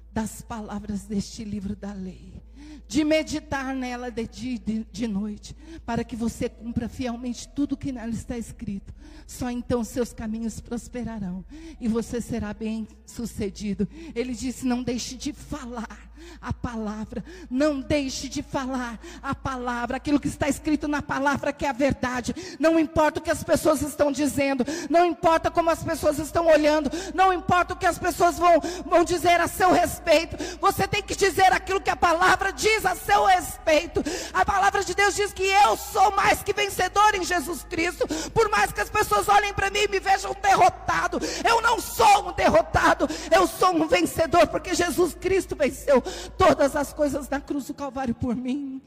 [0.10, 2.42] das palavras deste livro da lei
[2.88, 7.92] de meditar nela de dia e de noite, para que você cumpra fielmente tudo que
[7.92, 8.94] nela está escrito.
[9.28, 11.46] Só então seus caminhos prosperarão
[11.80, 13.88] e você será bem sucedido.
[14.16, 16.09] Ele disse: Não deixe de falar
[16.42, 21.66] a palavra, não deixe de falar a palavra, aquilo que está escrito na palavra que
[21.66, 22.36] é a verdade.
[22.60, 26.90] Não importa o que as pessoas estão dizendo, não importa como as pessoas estão olhando,
[27.14, 31.16] não importa o que as pessoas vão, vão dizer a seu respeito, você tem que
[31.16, 34.04] dizer aquilo que a palavra diz a seu respeito.
[34.34, 38.08] A palavra de Deus diz que eu sou mais que vencedor em Jesus Cristo.
[38.32, 42.30] Por mais que as pessoas olhem para mim e me vejam derrotado, eu não sou
[42.30, 46.04] um derrotado, eu sou um vencedor, porque Jesus Cristo venceu
[46.38, 48.82] todas as coisas na cruz do Calvário por mim.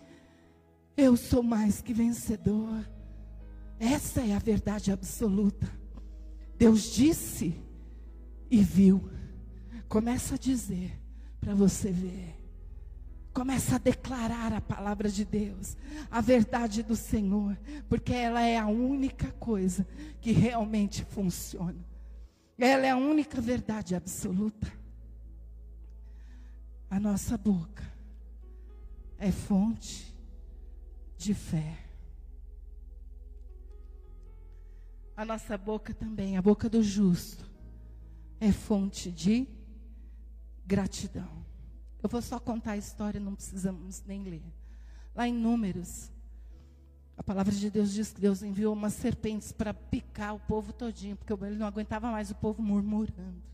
[0.97, 2.87] Eu sou mais que vencedor.
[3.79, 5.67] Essa é a verdade absoluta.
[6.57, 7.61] Deus disse
[8.51, 9.11] e viu.
[9.89, 10.99] Começa a dizer
[11.41, 12.37] para você ver.
[13.33, 15.77] Começa a declarar a palavra de Deus,
[16.11, 17.59] a verdade do Senhor,
[17.89, 19.87] porque ela é a única coisa
[20.21, 21.83] que realmente funciona.
[22.59, 24.71] Ela é a única verdade absoluta.
[26.93, 27.91] A nossa boca
[29.17, 30.15] é fonte
[31.17, 31.79] de fé.
[35.17, 37.51] A nossa boca também, a boca do justo,
[38.39, 39.49] é fonte de
[40.67, 41.47] gratidão.
[42.03, 44.45] Eu vou só contar a história, não precisamos nem ler.
[45.15, 46.13] Lá em Números,
[47.17, 51.17] a palavra de Deus diz que Deus enviou umas serpentes para picar o povo todinho,
[51.17, 53.52] porque ele não aguentava mais o povo murmurando.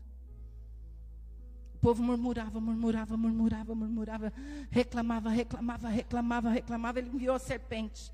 [1.79, 4.33] O povo murmurava, murmurava, murmurava, murmurava,
[4.69, 6.99] reclamava, reclamava, reclamava, reclamava.
[6.99, 8.11] Ele enviou a serpente.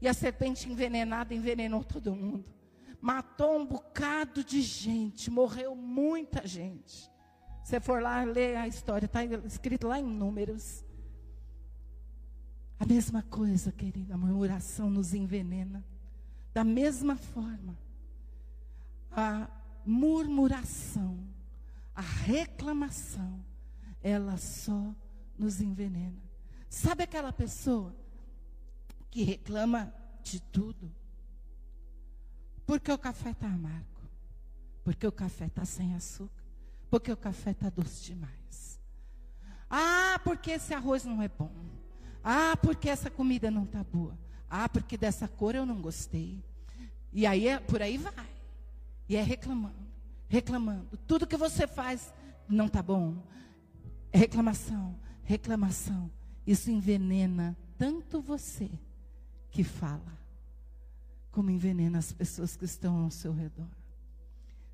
[0.00, 2.44] E a serpente envenenada envenenou todo mundo.
[3.00, 7.10] Matou um bocado de gente, morreu muita gente.
[7.64, 10.84] Você for lá ler a história, está escrito lá em Números.
[12.78, 15.84] A mesma coisa, querida, a murmuração nos envenena.
[16.54, 17.76] Da mesma forma,
[19.10, 19.48] a
[19.84, 21.18] murmuração,
[21.98, 23.44] a reclamação,
[24.02, 24.94] ela só
[25.38, 26.22] nos envenena.
[26.70, 27.94] Sabe aquela pessoa
[29.10, 30.90] que reclama de tudo?
[32.66, 34.02] Porque o café está amargo,
[34.84, 36.38] porque o café está sem açúcar
[36.90, 38.80] porque o café está doce demais.
[39.70, 41.52] Ah, porque esse arroz não é bom.
[42.24, 44.18] Ah, porque essa comida não está boa.
[44.48, 46.42] Ah, porque dessa cor eu não gostei.
[47.12, 48.26] E aí é, por aí vai.
[49.08, 49.87] E é reclamando,
[50.28, 50.96] reclamando.
[51.06, 52.12] Tudo que você faz
[52.48, 53.16] não está bom.
[54.12, 56.10] Reclamação, reclamação.
[56.46, 58.70] Isso envenena tanto você
[59.50, 60.18] que fala,
[61.30, 63.68] como envenena as pessoas que estão ao seu redor.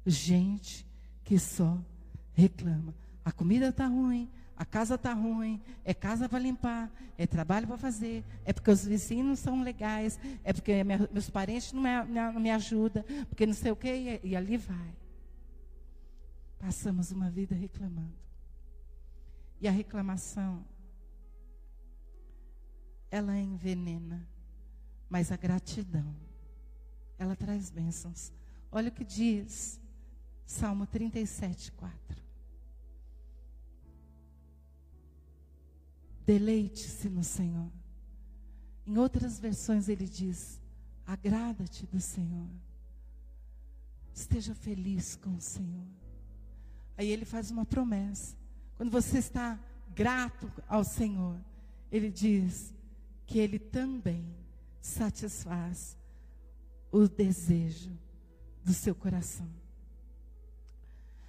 [0.06, 0.86] Gente
[1.22, 1.78] que só
[2.32, 2.94] reclama.
[3.24, 7.78] A comida está ruim, a casa está ruim, é casa para limpar, é trabalho para
[7.78, 11.82] fazer, é porque os vizinhos não são legais, é porque meus parentes não
[12.40, 15.03] me, ajudam, porque não sei o quê, e ali vai.
[16.64, 18.16] Passamos uma vida reclamando.
[19.60, 20.64] E a reclamação,
[23.10, 24.26] ela envenena,
[25.06, 26.16] mas a gratidão,
[27.18, 28.32] ela traz bênçãos.
[28.72, 29.78] Olha o que diz
[30.46, 32.22] Salmo 37, 4.
[36.24, 37.70] Deleite-se no Senhor.
[38.86, 40.58] Em outras versões ele diz:
[41.04, 42.48] agrada-te do Senhor.
[44.14, 46.03] Esteja feliz com o Senhor.
[46.96, 48.36] Aí ele faz uma promessa.
[48.76, 49.58] Quando você está
[49.94, 51.36] grato ao Senhor,
[51.90, 52.72] ele diz
[53.26, 54.24] que ele também
[54.80, 55.96] satisfaz
[56.90, 57.90] o desejo
[58.62, 59.48] do seu coração.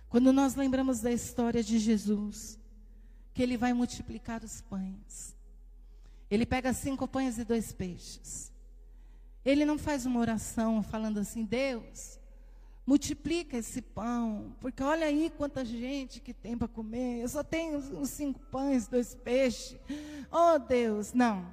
[0.10, 2.60] Quando nós lembramos da história de Jesus,
[3.34, 5.36] que ele vai multiplicar os pães.
[6.32, 8.52] Ele pega cinco pães e dois peixes.
[9.44, 12.18] Ele não faz uma oração falando assim, Deus,
[12.86, 17.22] multiplica esse pão, porque olha aí quanta gente que tem para comer.
[17.22, 19.78] Eu só tenho os cinco pães, dois peixes.
[20.32, 21.46] Oh Deus, não.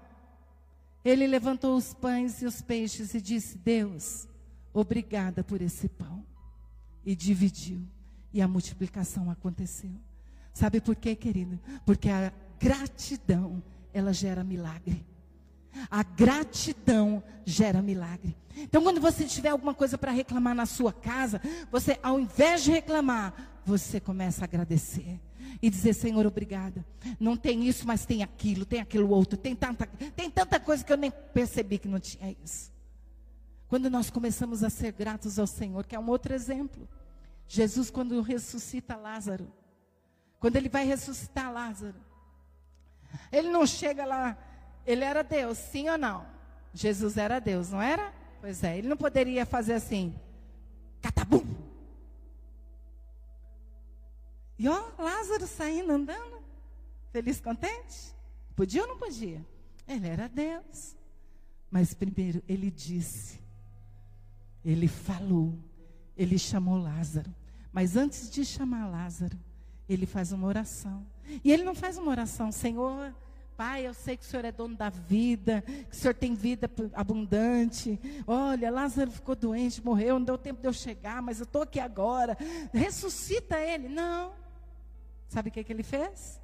[1.05, 4.29] Ele levantou os pães e os peixes e disse: Deus,
[4.73, 6.25] obrigada por esse pão.
[7.05, 7.81] E dividiu.
[8.33, 9.91] E a multiplicação aconteceu.
[10.55, 11.59] Sabe por quê, querido?
[11.85, 15.05] Porque a gratidão ela gera milagre.
[15.93, 18.35] A gratidão gera milagre.
[18.57, 21.39] Então, quando você tiver alguma coisa para reclamar na sua casa,
[21.71, 25.21] você, ao invés de reclamar, você começa a agradecer
[25.61, 26.83] e dizer: Senhor, obrigada.
[27.21, 30.91] Não tem isso, mas tem aquilo, tem aquilo outro, tem tanta, tem tanta coisa que
[30.91, 32.73] eu nem percebi que não tinha isso.
[33.69, 36.89] Quando nós começamos a ser gratos ao Senhor, que é um outro exemplo.
[37.47, 39.53] Jesus, quando ressuscita Lázaro,
[40.41, 42.01] quando ele vai ressuscitar Lázaro,
[43.31, 44.39] ele não chega lá,
[44.87, 46.27] ele era Deus, sim ou não?
[46.75, 48.13] Jesus era Deus, não era?
[48.41, 50.15] Pois é, ele não poderia fazer assim,
[51.01, 51.45] catabum.
[54.59, 56.43] E ó, Lázaro saindo, andando,
[57.11, 58.15] feliz, contente.
[58.55, 59.45] Podia ou não podia?
[59.87, 60.97] Ele era Deus.
[61.71, 63.41] Mas primeiro ele disse,
[64.65, 65.59] ele falou,
[66.17, 67.35] ele chamou Lázaro.
[67.73, 69.39] Mas antes de chamar Lázaro,
[69.89, 71.07] ele faz uma oração.
[71.43, 73.15] E ele não faz uma oração, Senhor,
[73.63, 76.69] Pai, eu sei que o Senhor é dono da vida, que o Senhor tem vida
[76.95, 77.97] abundante.
[78.27, 81.79] Olha, Lázaro ficou doente, morreu, não deu tempo de eu chegar, mas eu estou aqui
[81.79, 82.37] agora.
[82.75, 83.89] Ressuscita ele.
[83.89, 84.35] Não.
[85.29, 86.43] Sabe o que, que ele fez?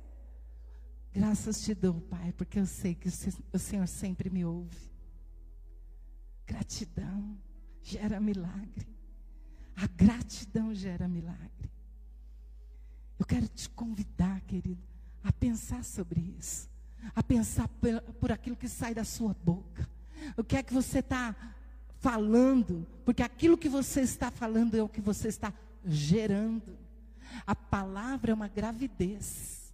[1.13, 3.09] Graças te dou, Pai, porque eu sei que
[3.53, 4.89] o Senhor sempre me ouve.
[6.47, 7.37] Gratidão
[7.83, 8.87] gera milagre.
[9.75, 11.69] A gratidão gera milagre.
[13.19, 14.87] Eu quero te convidar, querido,
[15.25, 16.78] a pensar sobre isso
[17.15, 17.69] a pensar
[18.21, 19.89] por, aquilo que sai da sua boca.
[20.37, 21.35] O que é que você está
[21.99, 22.87] falando?
[23.05, 25.53] Porque aquilo que você está falando é o que você está
[25.85, 26.77] gerando.
[27.47, 29.73] A palavra é uma gravidez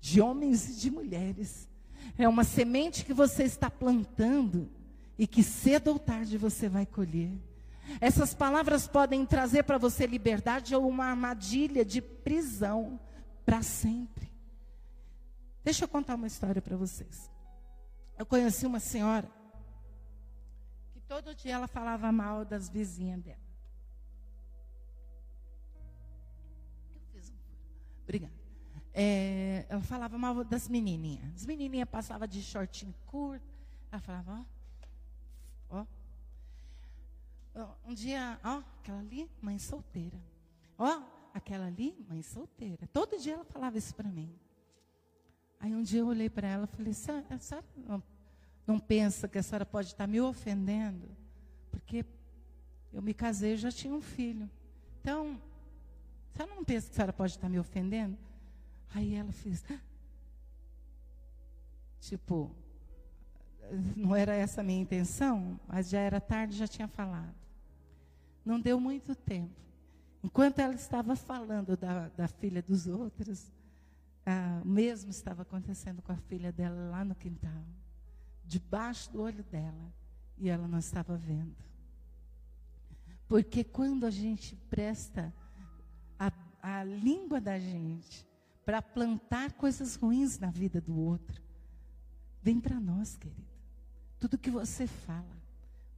[0.00, 1.68] de homens e de mulheres.
[2.16, 4.68] É uma semente que você está plantando
[5.18, 7.30] e que cedo ou tarde você vai colher.
[8.00, 12.98] Essas palavras podem trazer para você liberdade ou uma armadilha de prisão
[13.44, 14.35] para sempre.
[15.66, 17.28] Deixa eu contar uma história para vocês.
[18.16, 19.28] Eu conheci uma senhora
[20.92, 23.40] que todo dia ela falava mal das vizinhas dela.
[26.94, 27.34] Eu fiz um.
[28.04, 28.32] Obrigada.
[28.94, 31.34] É, ela falava mal das menininhas.
[31.34, 33.44] As menininhas passavam de shortinho curto.
[33.90, 34.46] Ela falava,
[35.68, 35.84] ó,
[37.56, 37.74] ó.
[37.84, 40.22] Um dia, ó, aquela ali, mãe solteira.
[40.78, 41.02] Ó,
[41.34, 42.86] aquela ali, mãe solteira.
[42.92, 44.32] Todo dia ela falava isso para mim.
[45.58, 48.02] Aí um dia eu olhei para ela e falei, a senhora não,
[48.66, 51.08] não pensa que a senhora pode estar me ofendendo?
[51.70, 52.04] Porque
[52.92, 54.48] eu me casei e já tinha um filho.
[55.00, 55.40] Então,
[56.34, 58.16] a senhora não pensa que a senhora pode estar me ofendendo?
[58.94, 59.64] Aí ela fez,
[62.00, 62.54] tipo,
[63.96, 67.34] não era essa a minha intenção, mas já era tarde, já tinha falado.
[68.44, 69.54] Não deu muito tempo.
[70.22, 73.50] Enquanto ela estava falando da, da filha dos outros,
[74.26, 77.64] ah, mesmo estava acontecendo com a filha dela lá no quintal,
[78.44, 79.94] debaixo do olho dela,
[80.36, 81.56] e ela não estava vendo.
[83.28, 85.32] Porque quando a gente presta
[86.18, 88.26] a, a língua da gente
[88.64, 91.40] para plantar coisas ruins na vida do outro,
[92.42, 93.46] vem para nós, querido.
[94.18, 95.36] Tudo que você fala,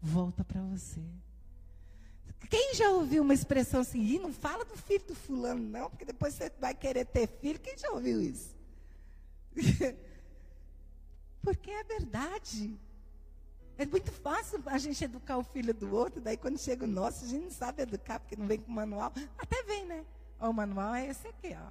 [0.01, 1.03] volta para você.
[2.49, 6.05] Quem já ouviu uma expressão assim, e não fala do filho do fulano, não, porque
[6.05, 7.59] depois você vai querer ter filho?
[7.59, 8.57] Quem já ouviu isso?
[11.43, 12.79] porque é verdade.
[13.77, 17.25] É muito fácil a gente educar o filho do outro, daí quando chega o nosso,
[17.25, 19.13] a gente não sabe educar, porque não vem com manual.
[19.39, 20.05] Até vem, né?
[20.41, 21.71] Ó, o manual é esse aqui, ó.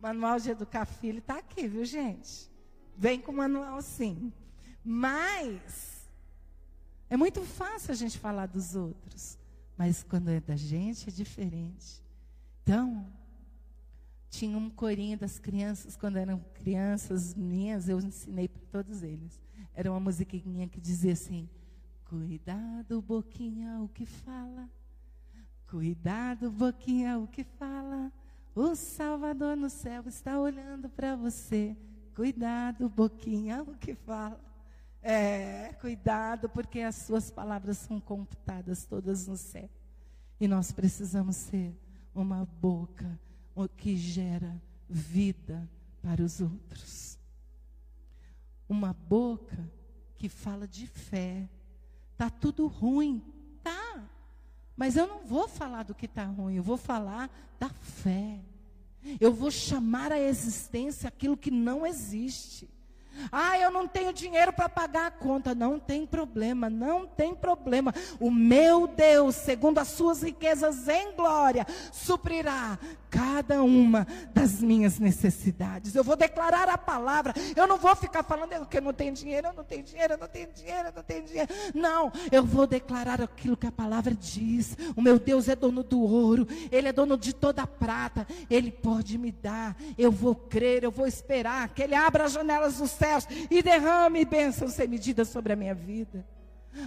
[0.00, 2.50] Manual de educar filho está aqui, viu, gente?
[2.96, 4.32] Vem com manual sim.
[4.84, 6.08] Mas
[7.10, 9.38] é muito fácil a gente falar dos outros.
[9.78, 12.02] Mas quando é da gente é diferente.
[12.62, 13.06] Então,
[14.28, 19.40] tinha um corinho das crianças, quando eram crianças minhas, eu ensinei para todos eles.
[19.72, 21.48] Era uma musiquinha que dizia assim:
[22.04, 24.68] Cuidado, boquinha, o que fala.
[25.68, 28.12] Cuidado, boquinha, o que fala.
[28.54, 31.76] O Salvador no céu está olhando para você.
[32.16, 34.47] Cuidado, boquinha, o que fala.
[35.02, 39.68] É, cuidado, porque as suas palavras são computadas todas no céu.
[40.40, 41.74] E nós precisamos ser
[42.14, 43.18] uma boca
[43.76, 45.68] que gera vida
[46.00, 47.18] para os outros.
[48.68, 49.58] Uma boca
[50.16, 51.48] que fala de fé.
[52.16, 53.22] Tá tudo ruim,
[53.62, 54.04] tá?
[54.76, 58.40] Mas eu não vou falar do que está ruim, eu vou falar da fé.
[59.20, 62.68] Eu vou chamar à existência aquilo que não existe.
[63.30, 65.54] Ah, eu não tenho dinheiro para pagar a conta.
[65.54, 67.94] Não tem problema, não tem problema.
[68.20, 72.78] O meu Deus, segundo as suas riquezas em glória, suprirá
[73.10, 75.94] cada uma das minhas necessidades.
[75.94, 77.34] Eu vou declarar a palavra.
[77.56, 80.18] Eu não vou ficar falando que eu não tenho dinheiro, eu não tenho dinheiro, eu
[80.18, 81.48] não tenho dinheiro, eu não tenho dinheiro.
[81.74, 84.76] Não, eu vou declarar aquilo que a palavra diz.
[84.96, 88.26] O meu Deus é dono do ouro, ele é dono de toda a prata.
[88.50, 89.76] Ele pode me dar.
[89.96, 92.92] Eu vou crer, eu vou esperar que ele abra as janelas dos
[93.50, 96.24] e derrame bênçãos sem medida sobre a minha vida.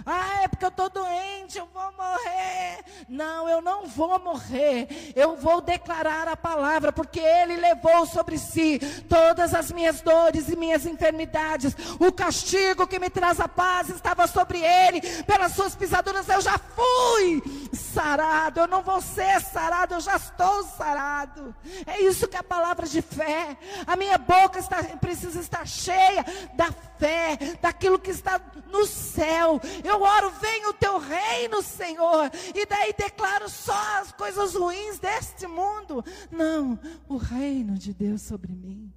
[0.06, 2.84] Ah, é porque eu estou doente, eu vou morrer.
[3.08, 5.12] Não, eu não vou morrer.
[5.14, 8.78] Eu vou declarar a palavra, porque Ele levou sobre si
[9.08, 11.76] todas as minhas dores e minhas enfermidades.
[11.98, 15.00] O castigo que me traz a paz estava sobre Ele.
[15.24, 18.60] Pelas suas pisaduras eu já fui sarado.
[18.60, 21.54] Eu não vou ser sarado, eu já estou sarado.
[21.86, 23.56] É isso que é a palavra de fé.
[23.86, 26.24] A minha boca está, precisa estar cheia
[26.54, 29.60] da fé, daquilo que está no céu.
[29.84, 32.30] Eu oro, venha o teu reino, Senhor.
[32.54, 36.04] E daí declaro só as coisas ruins deste mundo.
[36.30, 38.92] Não, o reino de Deus sobre mim.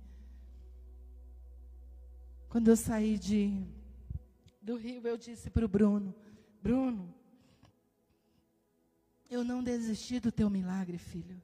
[2.50, 3.66] Quando eu saí de,
[4.62, 6.16] do Rio, eu disse para o Bruno:
[6.62, 7.14] Bruno,
[9.30, 11.42] eu não desisti do teu milagre, filho.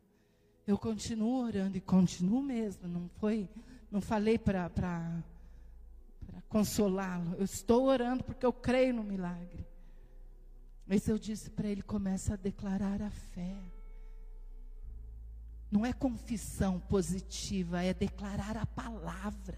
[0.65, 2.87] Eu continuo orando e continuo mesmo.
[2.87, 3.49] Não foi,
[3.91, 4.69] não falei para
[6.51, 7.35] consolá-lo.
[7.37, 9.65] Eu estou orando porque eu creio no milagre.
[10.85, 13.55] Mas eu disse para ele: começa a declarar a fé.
[15.71, 19.57] Não é confissão positiva, é declarar a palavra.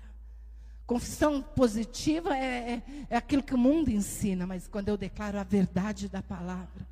[0.85, 5.43] Confissão positiva é, é, é, aquilo que o mundo ensina, mas quando eu declaro a
[5.43, 6.87] verdade da palavra,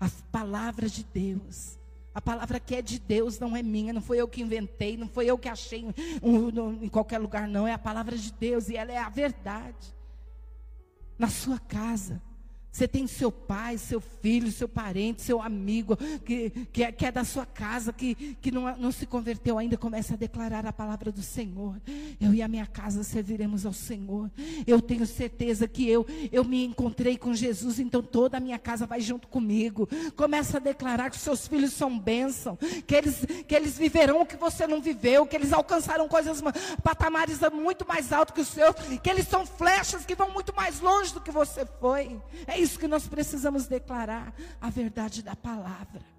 [0.00, 1.78] as palavras de Deus,
[2.14, 5.08] a palavra que é de Deus não é minha, não foi eu que inventei, não
[5.08, 5.80] foi eu que achei
[6.22, 7.66] em, em qualquer lugar, não.
[7.66, 9.94] É a palavra de Deus e ela é a verdade.
[11.18, 12.22] Na sua casa.
[12.74, 17.12] Você tem seu pai, seu filho, seu parente, seu amigo, que, que, é, que é
[17.12, 21.12] da sua casa, que, que não, não se converteu ainda, começa a declarar a palavra
[21.12, 21.80] do Senhor.
[22.20, 24.28] Eu e a minha casa serviremos ao Senhor.
[24.66, 28.86] Eu tenho certeza que eu, eu me encontrei com Jesus, então toda a minha casa
[28.86, 29.88] vai junto comigo.
[30.16, 32.58] Começa a declarar que seus filhos são bênção,
[32.88, 36.42] que eles, que eles viverão o que você não viveu, que eles alcançaram coisas,
[36.82, 40.80] patamares muito mais altos que os seus, que eles são flechas que vão muito mais
[40.80, 42.20] longe do que você foi.
[42.48, 46.13] É isso que nós precisamos declarar a verdade da palavra.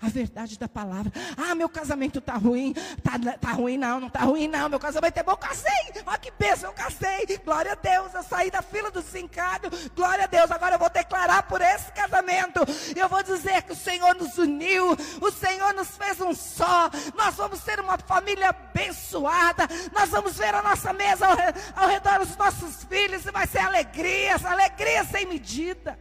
[0.00, 1.12] A verdade da palavra.
[1.36, 2.74] Ah, meu casamento está ruim.
[2.96, 4.68] Está tá ruim, não, não está ruim, não.
[4.68, 5.72] Meu casamento é bom, eu casei.
[6.06, 7.38] Olha que bênção, eu casei.
[7.44, 9.70] Glória a Deus, eu saí da fila do sincado.
[9.94, 12.60] Glória a Deus, agora eu vou declarar por esse casamento.
[12.96, 14.96] Eu vou dizer que o Senhor nos uniu.
[15.20, 16.90] O Senhor nos fez um só.
[17.16, 19.68] Nós vamos ser uma família abençoada.
[19.92, 23.24] Nós vamos ver a nossa mesa ao, ao redor dos nossos filhos.
[23.26, 25.98] E vai ser alegria, alegria sem medida.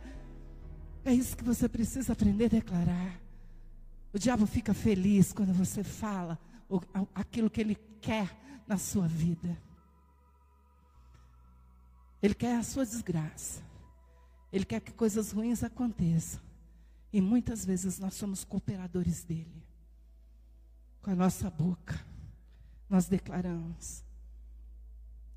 [1.06, 3.27] É isso que você precisa aprender a declarar.
[4.18, 6.40] O diabo fica feliz quando você fala
[7.14, 9.56] aquilo que ele quer na sua vida.
[12.20, 13.62] Ele quer a sua desgraça.
[14.52, 16.42] Ele quer que coisas ruins aconteçam.
[17.14, 19.64] E muitas vezes nós somos cooperadores dele.
[21.04, 22.04] Com a nossa boca,
[22.90, 24.04] nós declaramos.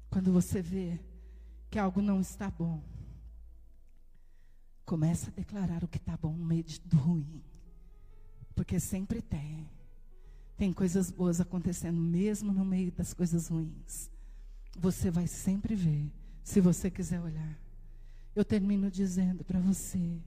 [0.09, 0.99] Quando você vê
[1.71, 2.83] que algo não está bom,
[4.87, 7.50] começa a declarar o que está bom no meio do ruim.
[8.61, 9.67] Porque sempre tem.
[10.59, 14.11] Tem coisas boas acontecendo, mesmo no meio das coisas ruins.
[14.77, 16.13] Você vai sempre ver,
[16.45, 17.59] se você quiser olhar.
[18.37, 20.21] Eu termino dizendo para você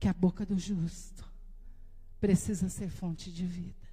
[0.00, 1.24] que a boca do justo
[2.18, 3.88] precisa ser fonte de vida.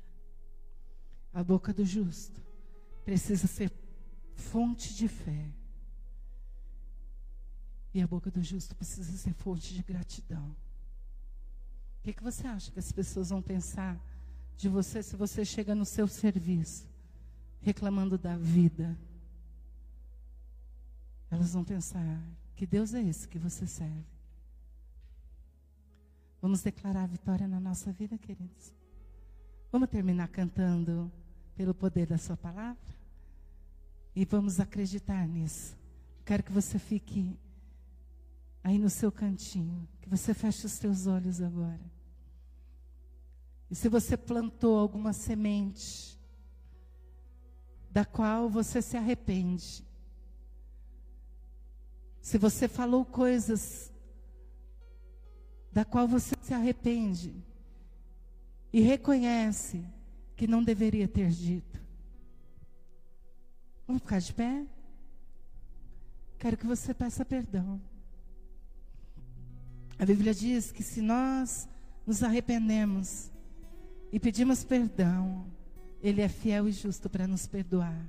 [1.31, 2.41] A boca do justo
[3.05, 3.71] precisa ser
[4.33, 5.51] fonte de fé.
[7.93, 10.55] E a boca do justo precisa ser fonte de gratidão.
[12.01, 13.95] O que, que você acha que as pessoas vão pensar
[14.57, 16.89] de você se você chega no seu serviço
[17.61, 18.97] reclamando da vida?
[21.29, 22.19] Elas vão pensar:
[22.55, 24.03] que Deus é esse que você serve?
[26.41, 28.73] Vamos declarar a vitória na nossa vida, queridos?
[29.71, 31.11] Vamos terminar cantando
[31.55, 32.81] pelo poder da Sua palavra?
[34.15, 35.77] E vamos acreditar nisso.
[36.25, 37.37] Quero que você fique
[38.63, 41.81] aí no seu cantinho, que você feche os seus olhos agora.
[43.69, 46.19] E se você plantou alguma semente,
[47.89, 49.85] da qual você se arrepende,
[52.21, 53.91] se você falou coisas
[55.71, 57.33] da qual você se arrepende
[58.71, 59.83] e reconhece
[60.35, 61.81] que não deveria ter dito,
[63.87, 64.67] vamos ficar de pé?
[66.41, 67.79] quero que você peça perdão.
[70.01, 71.69] A Bíblia diz que se nós
[72.07, 73.31] nos arrependemos
[74.11, 75.45] e pedimos perdão,
[76.01, 78.03] Ele é fiel e justo para nos perdoar.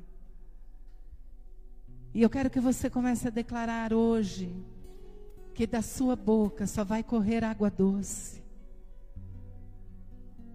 [2.14, 4.57] E eu quero que você comece a declarar hoje
[5.53, 8.43] que da sua boca só vai correr água doce.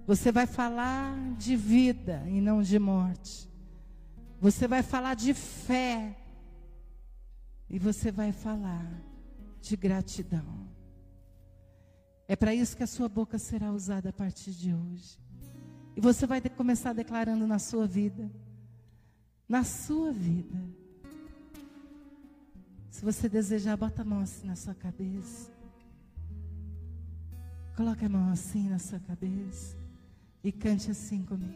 [0.08, 3.48] Você vai falar de vida e não de morte.
[4.42, 6.18] Você vai falar de fé
[7.70, 8.92] e você vai falar
[9.62, 10.77] de gratidão.
[12.28, 15.18] É para isso que a sua boca será usada a partir de hoje.
[15.96, 18.30] E você vai começar declarando na sua vida.
[19.48, 20.60] Na sua vida.
[22.92, 25.50] Se você desejar, bota a mão assim na sua cabeça.
[27.76, 29.78] Coloque a mão assim na sua cabeça.
[30.44, 31.56] E cante assim comigo.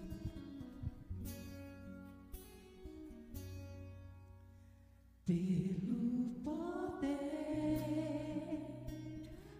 [5.25, 7.81] Pelo poder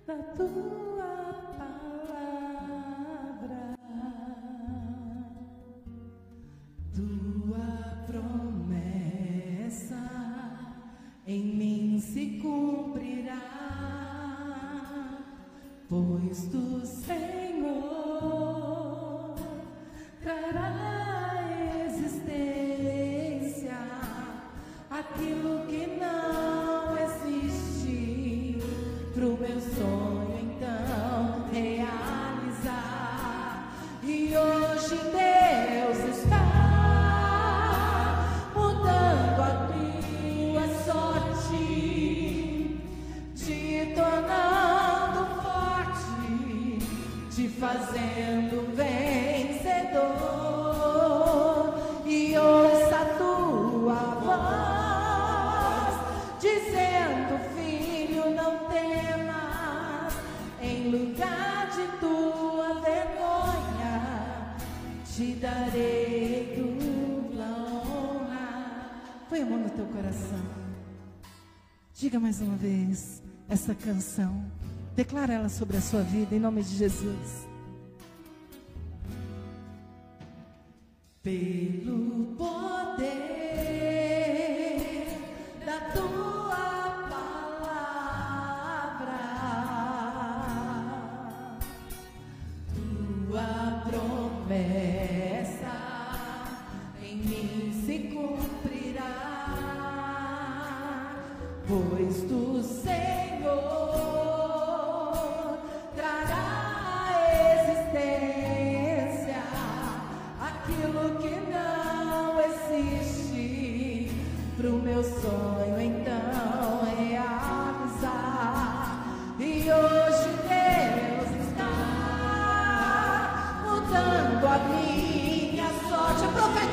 [0.08, 1.01] da tua
[11.32, 13.38] em mim se cumprirá,
[15.88, 17.41] pois tu, Senhor,
[73.82, 74.44] canção.
[74.96, 77.48] Declara ela sobre a sua vida em nome de Jesus.
[81.24, 81.61] Pelo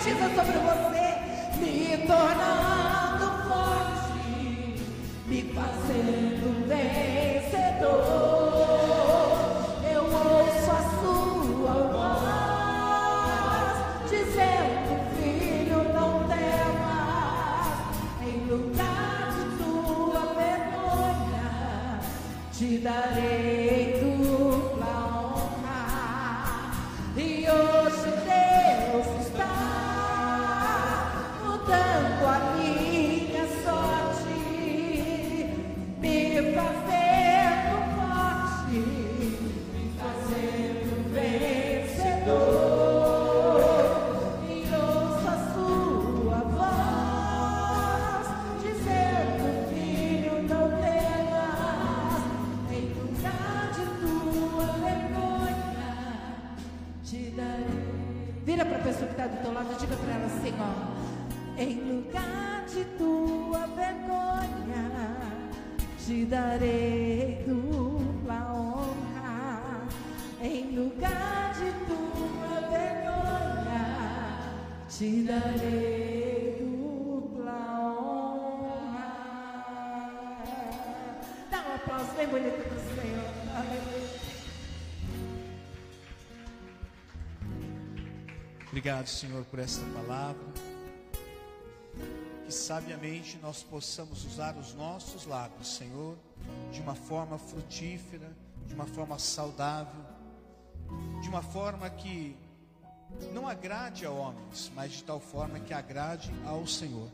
[0.08, 1.06] Sobre você,
[1.60, 2.98] me tornar
[5.28, 8.08] me fazendo vencedor.
[9.92, 13.76] Eu ouço a sua voz,
[14.10, 17.66] dizendo, filho, não temas,
[18.22, 21.48] em lugar de tua vergonha,
[22.50, 23.67] te darei
[88.78, 90.40] Obrigado, Senhor, por esta palavra.
[92.46, 96.16] Que sabiamente nós possamos usar os nossos lábios, Senhor,
[96.70, 98.30] de uma forma frutífera,
[98.68, 100.00] de uma forma saudável,
[101.20, 102.36] de uma forma que
[103.34, 107.10] não agrade a homens, mas de tal forma que agrade ao Senhor.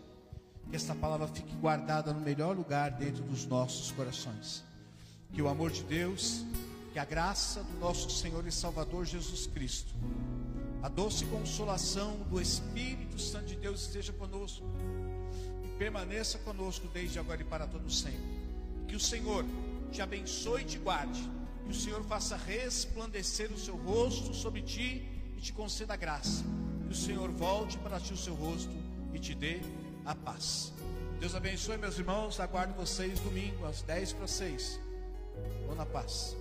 [0.68, 4.62] que esta palavra fique guardada no melhor lugar dentro dos nossos corações.
[5.32, 6.44] Que o amor de Deus,
[6.92, 9.94] que a graça do nosso Senhor e Salvador Jesus Cristo,
[10.84, 14.66] a doce consolação do Espírito Santo de Deus esteja conosco
[15.64, 18.20] e permaneça conosco desde agora e para todo sempre.
[18.86, 19.46] Que o Senhor
[19.90, 21.22] te abençoe e te guarde.
[21.64, 26.44] Que o Senhor faça resplandecer o seu rosto sobre ti e te conceda graça.
[26.86, 28.76] Que o Senhor volte para ti o seu rosto
[29.14, 29.62] e te dê
[30.04, 30.70] a paz.
[31.18, 32.38] Deus abençoe, meus irmãos.
[32.40, 34.78] Aguardo vocês domingo às 10 para 6.
[35.64, 36.36] Vou na paz.